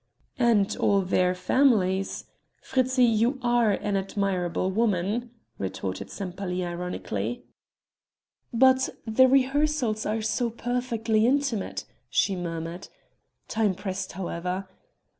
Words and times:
"And 0.39 0.75
all 0.77 1.01
their 1.01 1.35
families. 1.35 2.25
Fritzi, 2.63 3.03
you 3.05 3.37
are 3.43 3.69
an 3.69 3.95
admirable 3.95 4.71
woman!" 4.71 5.29
retorted 5.59 6.09
Sempaly 6.09 6.65
ironically. 6.65 7.43
"But 8.51 8.89
the 9.05 9.27
rehearsals 9.27 10.07
are 10.07 10.23
so 10.23 10.49
perfectly 10.49 11.27
intimate," 11.27 11.85
she 12.09 12.35
murmured. 12.35 12.87
Time 13.47 13.75
pressed 13.75 14.13
however. 14.13 14.67